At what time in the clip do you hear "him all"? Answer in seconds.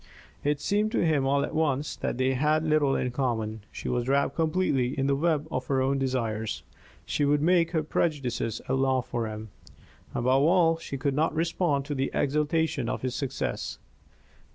1.05-1.43